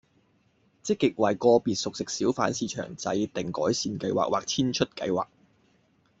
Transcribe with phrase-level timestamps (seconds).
[0.81, 5.27] 積極為個別熟食小販市場制訂改善計劃或遷出計劃